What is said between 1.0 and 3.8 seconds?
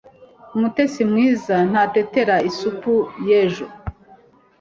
mwiza ntaterera isupu y'ejo